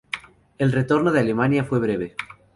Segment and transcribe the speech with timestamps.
[0.57, 2.15] El retorno a Alemania fue breve.